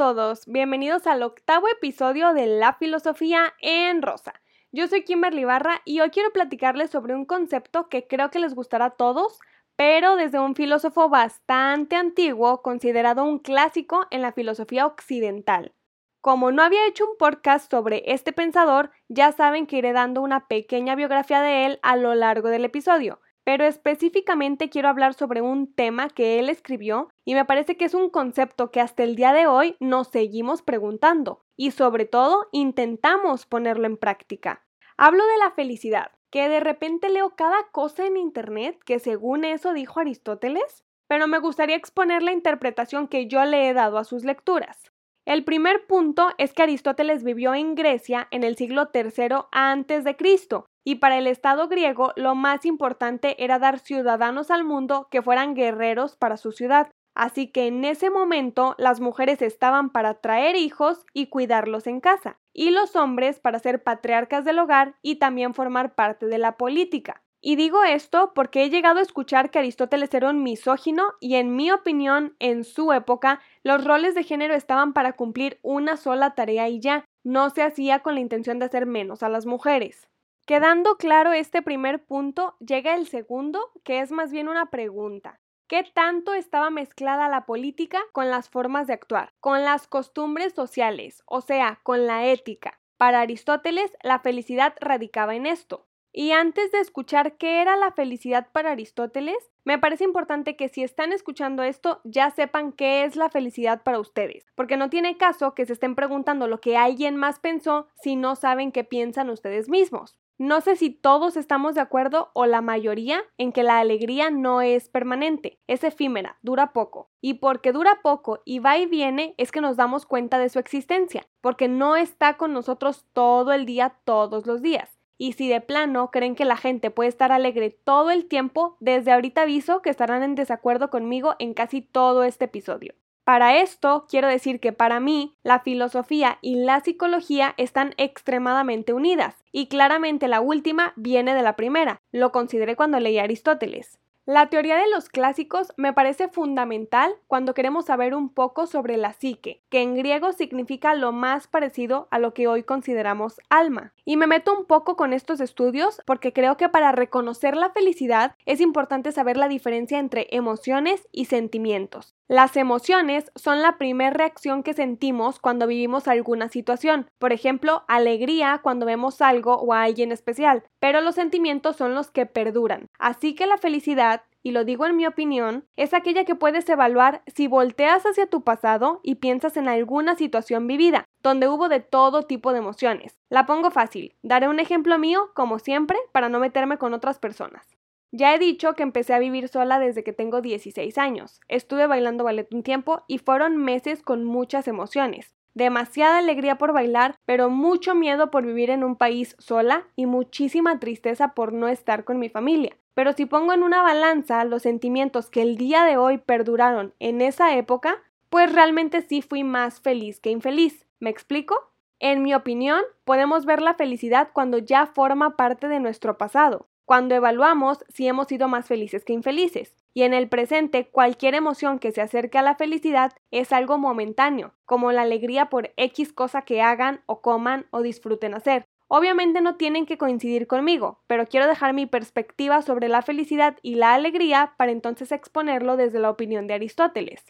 [0.00, 4.32] todos, bienvenidos al octavo episodio de La Filosofía en Rosa.
[4.72, 8.54] Yo soy Kimberly Barra y hoy quiero platicarles sobre un concepto que creo que les
[8.54, 9.38] gustará a todos,
[9.76, 15.74] pero desde un filósofo bastante antiguo, considerado un clásico en la filosofía occidental.
[16.22, 20.48] Como no había hecho un podcast sobre este pensador, ya saben que iré dando una
[20.48, 25.74] pequeña biografía de él a lo largo del episodio pero específicamente quiero hablar sobre un
[25.74, 29.32] tema que él escribió y me parece que es un concepto que hasta el día
[29.32, 34.64] de hoy nos seguimos preguntando y sobre todo intentamos ponerlo en práctica.
[34.96, 39.72] Hablo de la felicidad, que de repente leo cada cosa en Internet que según eso
[39.72, 44.22] dijo Aristóteles, pero me gustaría exponer la interpretación que yo le he dado a sus
[44.22, 44.92] lecturas.
[45.26, 50.16] El primer punto es que Aristóteles vivió en Grecia en el siglo III antes de
[50.16, 55.22] Cristo, y para el Estado griego lo más importante era dar ciudadanos al mundo que
[55.22, 56.90] fueran guerreros para su ciudad.
[57.14, 62.38] Así que en ese momento las mujeres estaban para traer hijos y cuidarlos en casa,
[62.54, 67.22] y los hombres para ser patriarcas del hogar y también formar parte de la política.
[67.42, 71.56] Y digo esto porque he llegado a escuchar que Aristóteles era un misógino y en
[71.56, 76.68] mi opinión, en su época, los roles de género estaban para cumplir una sola tarea
[76.68, 80.08] y ya, no se hacía con la intención de hacer menos a las mujeres.
[80.46, 85.40] Quedando claro este primer punto, llega el segundo, que es más bien una pregunta.
[85.66, 91.22] ¿Qué tanto estaba mezclada la política con las formas de actuar, con las costumbres sociales,
[91.26, 92.80] o sea, con la ética?
[92.98, 95.86] Para Aristóteles, la felicidad radicaba en esto.
[96.12, 100.82] Y antes de escuchar qué era la felicidad para Aristóteles, me parece importante que si
[100.82, 105.54] están escuchando esto ya sepan qué es la felicidad para ustedes, porque no tiene caso
[105.54, 109.68] que se estén preguntando lo que alguien más pensó si no saben qué piensan ustedes
[109.68, 110.18] mismos.
[110.40, 114.62] No sé si todos estamos de acuerdo o la mayoría en que la alegría no
[114.62, 117.10] es permanente, es efímera, dura poco.
[117.20, 120.58] Y porque dura poco y va y viene es que nos damos cuenta de su
[120.58, 124.99] existencia, porque no está con nosotros todo el día, todos los días.
[125.22, 129.12] Y si de plano creen que la gente puede estar alegre todo el tiempo, desde
[129.12, 132.94] ahorita aviso que estarán en desacuerdo conmigo en casi todo este episodio.
[133.24, 139.44] Para esto, quiero decir que para mí, la filosofía y la psicología están extremadamente unidas,
[139.52, 143.98] y claramente la última viene de la primera, lo consideré cuando leí Aristóteles.
[144.26, 149.12] La teoría de los clásicos me parece fundamental cuando queremos saber un poco sobre la
[149.12, 153.92] psique, que en griego significa lo más parecido a lo que hoy consideramos alma.
[154.04, 158.34] Y me meto un poco con estos estudios porque creo que para reconocer la felicidad
[158.46, 162.14] es importante saber la diferencia entre emociones y sentimientos.
[162.28, 168.60] Las emociones son la primera reacción que sentimos cuando vivimos alguna situación, por ejemplo, alegría
[168.62, 172.86] cuando vemos algo o a alguien especial, pero los sentimientos son los que perduran.
[172.98, 177.22] Así que la felicidad y lo digo en mi opinión, es aquella que puedes evaluar
[177.26, 182.22] si volteas hacia tu pasado y piensas en alguna situación vivida, donde hubo de todo
[182.22, 183.18] tipo de emociones.
[183.28, 187.66] La pongo fácil, daré un ejemplo mío, como siempre, para no meterme con otras personas.
[188.12, 191.40] Ya he dicho que empecé a vivir sola desde que tengo 16 años.
[191.46, 195.36] Estuve bailando ballet un tiempo y fueron meses con muchas emociones.
[195.54, 200.78] Demasiada alegría por bailar, pero mucho miedo por vivir en un país sola y muchísima
[200.80, 202.76] tristeza por no estar con mi familia.
[202.94, 207.20] Pero si pongo en una balanza los sentimientos que el día de hoy perduraron en
[207.20, 210.86] esa época, pues realmente sí fui más feliz que infeliz.
[210.98, 211.56] ¿Me explico?
[211.98, 217.14] En mi opinión, podemos ver la felicidad cuando ya forma parte de nuestro pasado cuando
[217.14, 219.76] evaluamos si hemos sido más felices que infelices.
[219.94, 224.54] Y en el presente, cualquier emoción que se acerque a la felicidad es algo momentáneo,
[224.64, 228.64] como la alegría por X cosa que hagan o coman o disfruten hacer.
[228.88, 233.76] Obviamente no tienen que coincidir conmigo, pero quiero dejar mi perspectiva sobre la felicidad y
[233.76, 237.22] la alegría para entonces exponerlo desde la opinión de Aristóteles.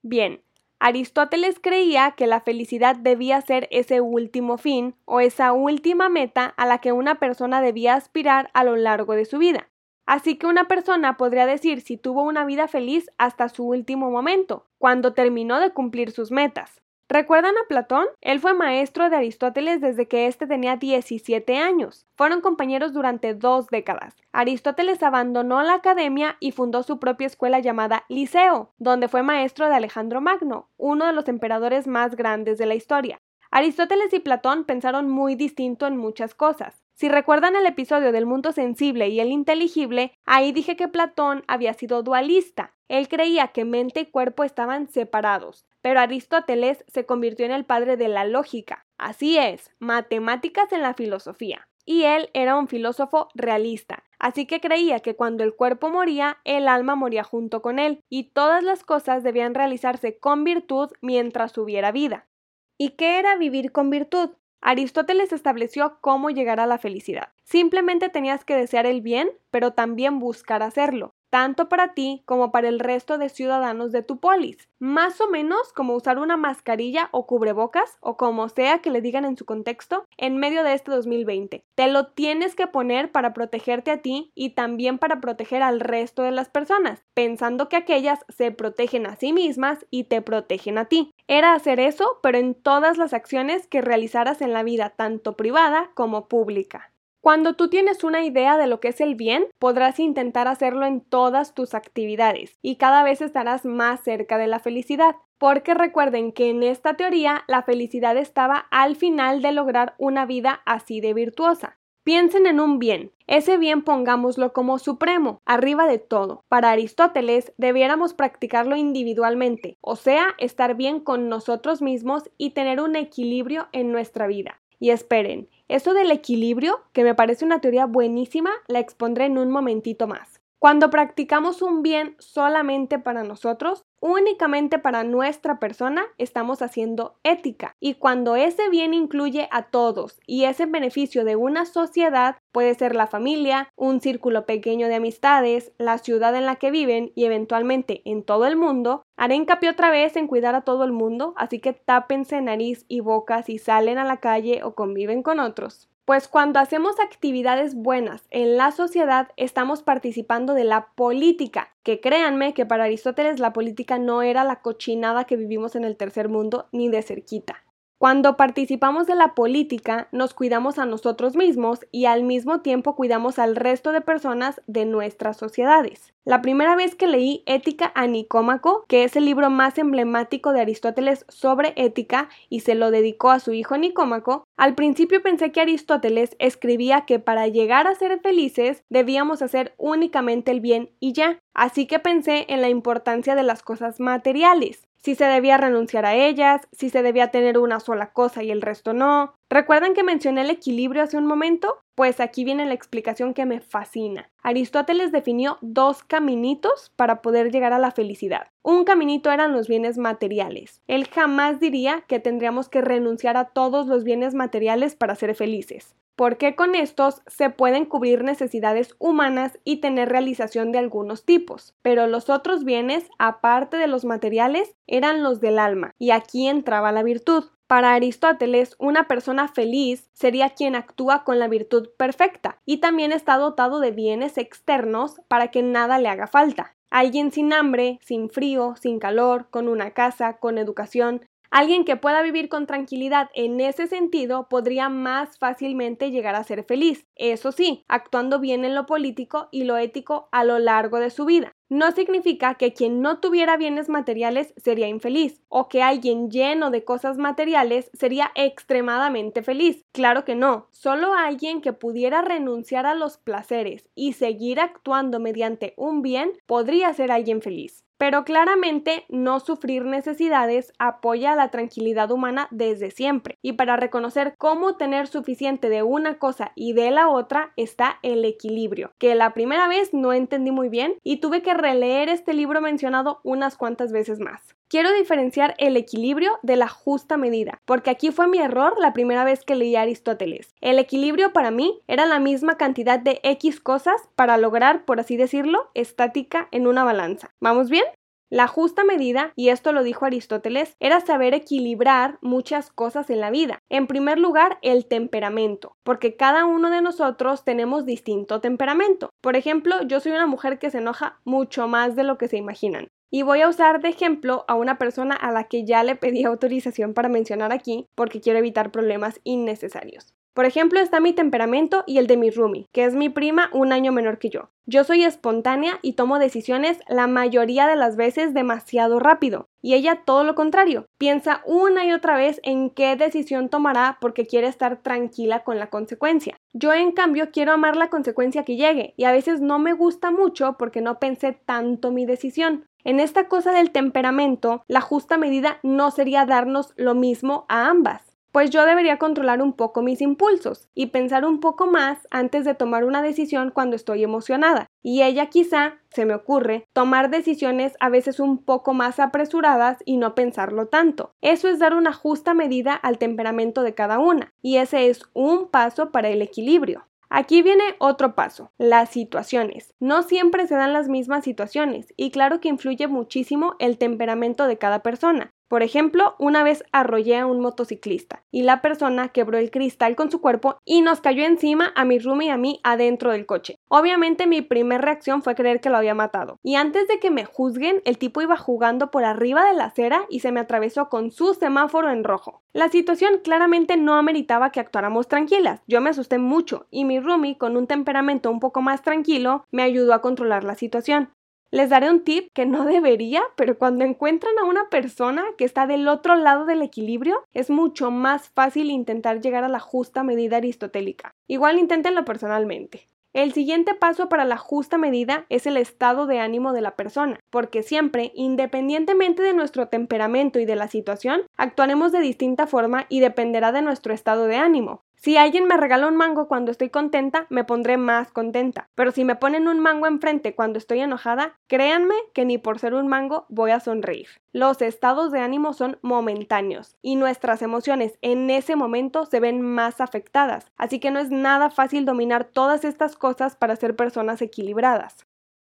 [0.00, 0.44] Bien,
[0.80, 6.66] Aristóteles creía que la felicidad debía ser ese último fin o esa última meta a
[6.66, 9.68] la que una persona debía aspirar a lo largo de su vida.
[10.06, 14.66] Así que una persona podría decir si tuvo una vida feliz hasta su último momento,
[14.78, 16.80] cuando terminó de cumplir sus metas.
[17.10, 18.04] ¿Recuerdan a Platón?
[18.20, 22.06] Él fue maestro de Aristóteles desde que éste tenía 17 años.
[22.16, 24.14] Fueron compañeros durante dos décadas.
[24.30, 29.74] Aristóteles abandonó la academia y fundó su propia escuela llamada Liceo, donde fue maestro de
[29.74, 33.18] Alejandro Magno, uno de los emperadores más grandes de la historia.
[33.50, 36.84] Aristóteles y Platón pensaron muy distinto en muchas cosas.
[36.98, 41.72] Si recuerdan el episodio del mundo sensible y el inteligible, ahí dije que Platón había
[41.72, 42.74] sido dualista.
[42.88, 47.96] Él creía que mente y cuerpo estaban separados, pero Aristóteles se convirtió en el padre
[47.96, 48.84] de la lógica.
[48.98, 51.68] Así es, matemáticas en la filosofía.
[51.86, 56.68] y él era un filósofo realista, así que creía que cuando el cuerpo moría, el
[56.68, 61.90] alma moría junto con él, y todas las cosas debían realizarse con virtud mientras hubiera
[61.90, 62.28] vida.
[62.76, 64.32] ¿Y qué era vivir con virtud?
[64.60, 67.28] Aristóteles estableció cómo llegar a la felicidad.
[67.44, 72.68] Simplemente tenías que desear el bien, pero también buscar hacerlo tanto para ti como para
[72.68, 77.26] el resto de ciudadanos de tu polis, más o menos como usar una mascarilla o
[77.26, 81.64] cubrebocas o como sea que le digan en su contexto en medio de este 2020.
[81.74, 86.22] Te lo tienes que poner para protegerte a ti y también para proteger al resto
[86.22, 90.86] de las personas, pensando que aquellas se protegen a sí mismas y te protegen a
[90.86, 91.12] ti.
[91.28, 95.90] Era hacer eso, pero en todas las acciones que realizaras en la vida tanto privada
[95.94, 96.90] como pública.
[97.20, 101.02] Cuando tú tienes una idea de lo que es el bien, podrás intentar hacerlo en
[101.02, 105.16] todas tus actividades y cada vez estarás más cerca de la felicidad.
[105.36, 110.62] Porque recuerden que en esta teoría la felicidad estaba al final de lograr una vida
[110.64, 111.77] así de virtuosa.
[112.08, 113.12] Piensen en un bien.
[113.26, 116.42] Ese bien pongámoslo como supremo, arriba de todo.
[116.48, 122.96] Para Aristóteles debiéramos practicarlo individualmente, o sea, estar bien con nosotros mismos y tener un
[122.96, 124.58] equilibrio en nuestra vida.
[124.80, 129.50] Y esperen, eso del equilibrio, que me parece una teoría buenísima, la expondré en un
[129.50, 130.40] momentito más.
[130.58, 137.74] Cuando practicamos un bien solamente para nosotros, únicamente para nuestra persona, estamos haciendo ética.
[137.80, 142.74] Y cuando ese bien incluye a todos y es en beneficio de una sociedad, puede
[142.74, 147.24] ser la familia, un círculo pequeño de amistades, la ciudad en la que viven y
[147.24, 151.34] eventualmente en todo el mundo, haré hincapié otra vez en cuidar a todo el mundo,
[151.36, 155.88] así que tápense nariz y boca si salen a la calle o conviven con otros.
[156.08, 162.54] Pues cuando hacemos actividades buenas en la sociedad estamos participando de la política, que créanme
[162.54, 166.66] que para Aristóteles la política no era la cochinada que vivimos en el tercer mundo
[166.72, 167.62] ni de cerquita.
[167.98, 173.40] Cuando participamos de la política, nos cuidamos a nosotros mismos y al mismo tiempo cuidamos
[173.40, 176.14] al resto de personas de nuestras sociedades.
[176.24, 180.60] La primera vez que leí Ética a Nicómaco, que es el libro más emblemático de
[180.60, 185.60] Aristóteles sobre ética y se lo dedicó a su hijo Nicómaco, al principio pensé que
[185.60, 191.40] Aristóteles escribía que para llegar a ser felices debíamos hacer únicamente el bien y ya.
[191.52, 196.14] Así que pensé en la importancia de las cosas materiales si se debía renunciar a
[196.14, 199.34] ellas, si se debía tener una sola cosa y el resto no.
[199.48, 201.78] ¿Recuerdan que mencioné el equilibrio hace un momento?
[201.94, 204.30] Pues aquí viene la explicación que me fascina.
[204.42, 208.48] Aristóteles definió dos caminitos para poder llegar a la felicidad.
[208.62, 210.82] Un caminito eran los bienes materiales.
[210.86, 215.96] Él jamás diría que tendríamos que renunciar a todos los bienes materiales para ser felices
[216.18, 222.08] porque con estos se pueden cubrir necesidades humanas y tener realización de algunos tipos, pero
[222.08, 227.04] los otros bienes, aparte de los materiales, eran los del alma, y aquí entraba la
[227.04, 227.44] virtud.
[227.68, 233.36] Para Aristóteles, una persona feliz sería quien actúa con la virtud perfecta y también está
[233.36, 236.74] dotado de bienes externos para que nada le haga falta.
[236.90, 242.22] Alguien sin hambre, sin frío, sin calor, con una casa, con educación, Alguien que pueda
[242.22, 247.84] vivir con tranquilidad en ese sentido podría más fácilmente llegar a ser feliz, eso sí,
[247.88, 251.92] actuando bien en lo político y lo ético a lo largo de su vida no
[251.92, 257.18] significa que quien no tuviera bienes materiales sería infeliz o que alguien lleno de cosas
[257.18, 259.84] materiales sería extremadamente feliz.
[259.92, 265.74] Claro que no, solo alguien que pudiera renunciar a los placeres y seguir actuando mediante
[265.76, 267.84] un bien podría ser alguien feliz.
[267.98, 273.36] Pero claramente no sufrir necesidades apoya la tranquilidad humana desde siempre.
[273.42, 278.24] Y para reconocer cómo tener suficiente de una cosa y de la otra está el
[278.24, 282.60] equilibrio, que la primera vez no entendí muy bien y tuve que releer este libro
[282.60, 284.57] mencionado unas cuantas veces más.
[284.70, 289.24] Quiero diferenciar el equilibrio de la justa medida, porque aquí fue mi error la primera
[289.24, 290.54] vez que leí a Aristóteles.
[290.60, 295.16] El equilibrio para mí era la misma cantidad de X cosas para lograr, por así
[295.16, 297.30] decirlo, estática en una balanza.
[297.40, 297.84] ¿Vamos bien?
[298.28, 303.30] La justa medida, y esto lo dijo Aristóteles, era saber equilibrar muchas cosas en la
[303.30, 303.60] vida.
[303.70, 309.08] En primer lugar, el temperamento, porque cada uno de nosotros tenemos distinto temperamento.
[309.22, 312.36] Por ejemplo, yo soy una mujer que se enoja mucho más de lo que se
[312.36, 312.88] imaginan.
[313.10, 316.24] Y voy a usar de ejemplo a una persona a la que ya le pedí
[316.24, 320.14] autorización para mencionar aquí porque quiero evitar problemas innecesarios.
[320.38, 323.72] Por ejemplo, está mi temperamento y el de mi roomie, que es mi prima un
[323.72, 324.50] año menor que yo.
[324.66, 329.48] Yo soy espontánea y tomo decisiones la mayoría de las veces demasiado rápido.
[329.60, 330.86] Y ella todo lo contrario.
[330.96, 335.70] Piensa una y otra vez en qué decisión tomará porque quiere estar tranquila con la
[335.70, 336.36] consecuencia.
[336.52, 340.12] Yo en cambio quiero amar la consecuencia que llegue y a veces no me gusta
[340.12, 342.67] mucho porque no pensé tanto mi decisión.
[342.84, 348.02] En esta cosa del temperamento, la justa medida no sería darnos lo mismo a ambas.
[348.32, 352.54] pues yo debería controlar un poco mis impulsos y pensar un poco más antes de
[352.54, 354.66] tomar una decisión cuando estoy emocionada.
[354.82, 359.96] Y ella quizá, se me ocurre, tomar decisiones a veces un poco más apresuradas y
[359.96, 361.12] no pensarlo tanto.
[361.20, 365.48] Eso es dar una justa medida al temperamento de cada una, y ese es un
[365.48, 366.87] paso para el equilibrio.
[367.10, 369.74] Aquí viene otro paso, las situaciones.
[369.80, 374.58] No siempre se dan las mismas situaciones y claro que influye muchísimo el temperamento de
[374.58, 375.30] cada persona.
[375.48, 380.10] Por ejemplo, una vez arrollé a un motociclista y la persona quebró el cristal con
[380.10, 383.57] su cuerpo y nos cayó encima a mi roomie y a mí adentro del coche.
[383.68, 386.38] Obviamente mi primera reacción fue creer que lo había matado.
[386.42, 390.06] Y antes de que me juzguen, el tipo iba jugando por arriba de la acera
[390.08, 392.42] y se me atravesó con su semáforo en rojo.
[392.54, 395.60] La situación claramente no ameritaba que actuáramos tranquilas.
[395.66, 399.62] Yo me asusté mucho y mi roomie, con un temperamento un poco más tranquilo, me
[399.62, 401.10] ayudó a controlar la situación.
[401.50, 405.66] Les daré un tip que no debería, pero cuando encuentran a una persona que está
[405.66, 410.38] del otro lado del equilibrio, es mucho más fácil intentar llegar a la justa medida
[410.38, 411.12] aristotélica.
[411.26, 412.88] Igual inténtenlo personalmente.
[413.14, 417.18] El siguiente paso para la justa medida es el estado de ánimo de la persona,
[417.30, 423.00] porque siempre, independientemente de nuestro temperamento y de la situación, actuaremos de distinta forma y
[423.00, 424.84] dependerá de nuestro estado de ánimo.
[425.00, 428.68] Si alguien me regala un mango cuando estoy contenta, me pondré más contenta.
[428.74, 432.74] Pero si me ponen un mango enfrente cuando estoy enojada, créanme que ni por ser
[432.74, 434.08] un mango voy a sonreír.
[434.32, 439.80] Los estados de ánimo son momentáneos y nuestras emociones en ese momento se ven más
[439.80, 440.50] afectadas.
[440.56, 445.07] Así que no es nada fácil dominar todas estas cosas para ser personas equilibradas.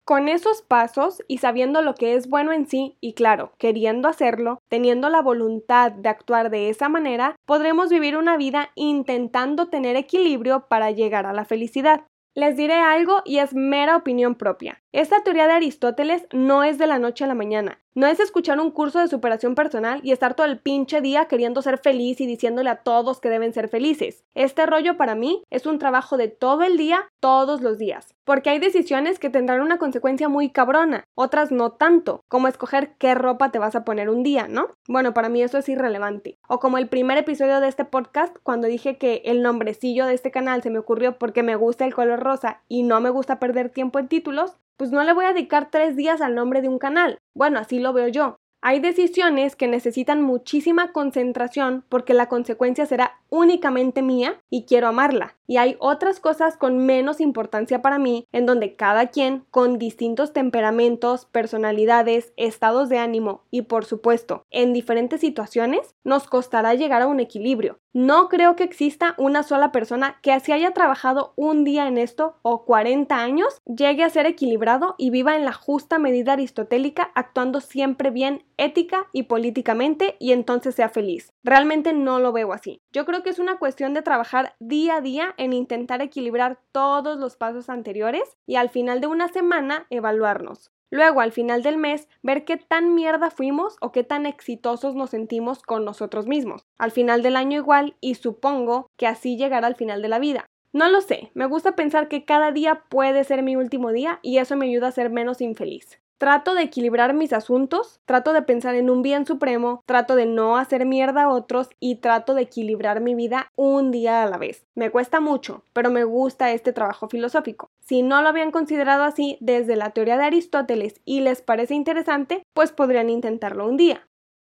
[0.06, 4.62] Con esos pasos y sabiendo lo que es bueno en sí y claro, queriendo hacerlo,
[4.68, 10.68] teniendo la voluntad de actuar de esa manera, podremos vivir una vida intentando tener equilibrio
[10.68, 12.04] para llegar a la felicidad.
[12.36, 14.80] Les diré algo y es mera opinión propia.
[14.92, 17.80] Esta teoría de Aristóteles no es de la noche a la mañana.
[17.96, 21.62] No es escuchar un curso de superación personal y estar todo el pinche día queriendo
[21.62, 24.22] ser feliz y diciéndole a todos que deben ser felices.
[24.34, 28.15] Este rollo para mí es un trabajo de todo el día, todos los días.
[28.26, 33.14] Porque hay decisiones que tendrán una consecuencia muy cabrona, otras no tanto, como escoger qué
[33.14, 34.70] ropa te vas a poner un día, ¿no?
[34.88, 36.36] Bueno, para mí eso es irrelevante.
[36.48, 40.32] O como el primer episodio de este podcast, cuando dije que el nombrecillo de este
[40.32, 43.70] canal se me ocurrió porque me gusta el color rosa y no me gusta perder
[43.70, 46.80] tiempo en títulos, pues no le voy a dedicar tres días al nombre de un
[46.80, 47.18] canal.
[47.32, 48.38] Bueno, así lo veo yo.
[48.68, 55.36] Hay decisiones que necesitan muchísima concentración porque la consecuencia será únicamente mía y quiero amarla.
[55.46, 60.32] Y hay otras cosas con menos importancia para mí en donde cada quien, con distintos
[60.32, 67.06] temperamentos, personalidades, estados de ánimo y por supuesto en diferentes situaciones, nos costará llegar a
[67.06, 67.78] un equilibrio.
[67.98, 72.36] No creo que exista una sola persona que así haya trabajado un día en esto
[72.42, 77.62] o 40 años, llegue a ser equilibrado y viva en la justa medida aristotélica actuando
[77.62, 81.32] siempre bien ética y políticamente y entonces sea feliz.
[81.42, 82.82] Realmente no lo veo así.
[82.92, 87.18] Yo creo que es una cuestión de trabajar día a día en intentar equilibrar todos
[87.18, 90.70] los pasos anteriores y al final de una semana evaluarnos.
[90.90, 95.10] Luego, al final del mes, ver qué tan mierda fuimos o qué tan exitosos nos
[95.10, 96.64] sentimos con nosotros mismos.
[96.78, 100.46] Al final del año igual y supongo que así llegará al final de la vida.
[100.72, 104.38] No lo sé, me gusta pensar que cada día puede ser mi último día y
[104.38, 105.98] eso me ayuda a ser menos infeliz.
[106.18, 110.56] Trato de equilibrar mis asuntos, trato de pensar en un bien supremo, trato de no
[110.56, 114.64] hacer mierda a otros y trato de equilibrar mi vida un día a la vez.
[114.74, 117.68] Me cuesta mucho, pero me gusta este trabajo filosófico.
[117.80, 122.42] Si no lo habían considerado así desde la teoría de Aristóteles y les parece interesante,
[122.54, 124.08] pues podrían intentarlo un día.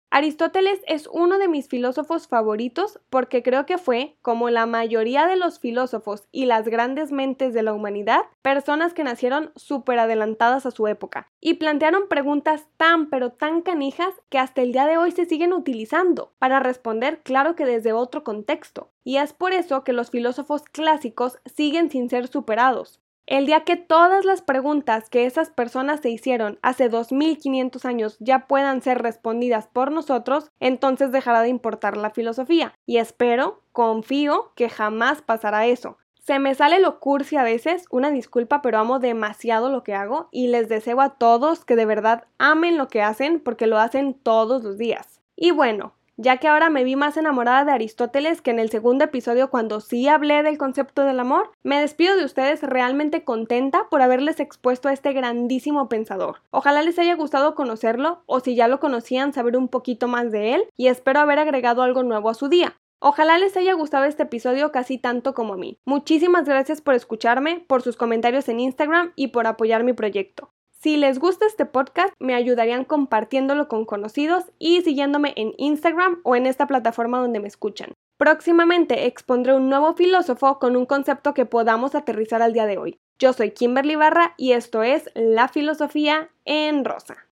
[0.10, 5.36] Aristóteles es uno de mis filósofos favoritos porque creo que fue, como la mayoría de
[5.36, 10.72] los filósofos y las grandes mentes de la humanidad, personas que nacieron súper adelantadas a
[10.72, 15.12] su época y plantearon preguntas tan pero tan canijas que hasta el día de hoy
[15.12, 18.90] se siguen utilizando para responder claro que desde otro contexto.
[19.04, 23.02] Y es por eso que los filósofos clásicos siguen sin ser superados.
[23.28, 28.48] El día que todas las preguntas que esas personas se hicieron hace 2500 años ya
[28.48, 32.74] puedan ser respondidas por nosotros, entonces dejará de importar la filosofía.
[32.86, 35.98] Y espero, confío, que jamás pasará eso.
[36.22, 40.30] Se me sale lo cursi a veces, una disculpa, pero amo demasiado lo que hago
[40.32, 44.14] y les deseo a todos que de verdad amen lo que hacen porque lo hacen
[44.14, 45.20] todos los días.
[45.36, 49.06] Y bueno, ya que ahora me vi más enamorada de Aristóteles que en el segundo
[49.06, 54.02] episodio cuando sí hablé del concepto del amor, me despido de ustedes realmente contenta por
[54.02, 56.42] haberles expuesto a este grandísimo pensador.
[56.50, 60.56] Ojalá les haya gustado conocerlo o si ya lo conocían saber un poquito más de
[60.56, 62.76] él y espero haber agregado algo nuevo a su día.
[63.00, 65.78] Ojalá les haya gustado este episodio casi tanto como a mí.
[65.86, 70.52] Muchísimas gracias por escucharme, por sus comentarios en Instagram y por apoyar mi proyecto.
[70.88, 76.34] Si les gusta este podcast, me ayudarían compartiéndolo con conocidos y siguiéndome en Instagram o
[76.38, 77.92] en esta plataforma donde me escuchan.
[78.18, 83.00] Próximamente expondré un nuevo filósofo con un concepto que podamos aterrizar al día de hoy.
[83.20, 87.27] Yo soy Kimberly Barra y esto es La Filosofía en Rosa.